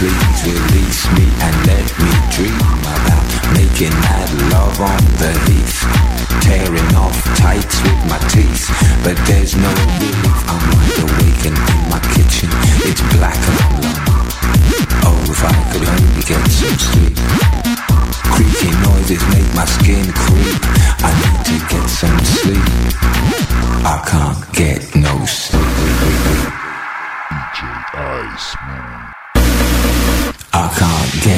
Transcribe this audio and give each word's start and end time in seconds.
please 0.00 0.40
release 0.48 1.04
me 1.12 1.28
and 1.44 1.54
let 1.68 1.84
me 2.00 2.12
dream 2.32 2.56
about 2.88 3.26
making 3.52 3.92
mad 4.00 4.32
love 4.48 4.80
on 4.80 5.02
the 5.20 5.28
heath. 5.44 5.84
Tearing 6.40 6.90
off 6.96 7.20
tights 7.36 7.76
with 7.84 8.00
my 8.08 8.16
teeth, 8.32 8.64
but 9.04 9.12
there's 9.28 9.54
no 9.60 9.68
relief. 9.68 10.16
I'm 10.48 10.62
wide 10.72 11.00
awake 11.04 11.44
and 11.44 11.52
in 11.52 11.80
my 11.92 12.00
kitchen, 12.16 12.48
it's 12.88 13.04
black 13.12 13.36
and 13.36 13.60
alone. 13.76 14.00
Oh, 15.04 15.20
if 15.28 15.44
I 15.44 15.52
could 15.68 15.84
only 15.84 16.24
get 16.24 16.48
some 16.48 16.80
sleep. 16.80 17.16
Creaky 18.32 18.72
noises 18.80 19.20
make 19.36 19.52
my 19.52 19.68
skin 19.68 20.08
creep. 20.16 20.64
I 21.04 21.12
need 21.20 21.40
to 21.44 21.56
get 21.68 21.86
some 21.92 22.18
sleep. 22.24 22.64
I 23.84 24.00
can't 24.08 24.40
get 24.56 24.80
no 24.96 25.12
sleep. 25.26 25.60
DJ 27.52 29.19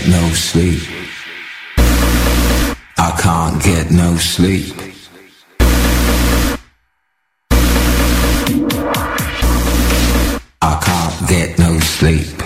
get 0.00 0.08
no 0.08 0.28
sleep. 0.30 0.80
I 2.96 3.10
can't 3.20 3.62
get 3.62 3.90
no 3.90 4.16
sleep. 4.16 4.74
I 10.62 10.80
can't 10.84 11.28
get 11.28 11.58
no 11.58 11.78
sleep. 11.80 12.39